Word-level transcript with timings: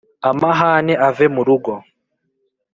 Amahane 0.29 0.93
ave 1.07 1.25
mu 1.35 1.41
rugo 1.47 1.73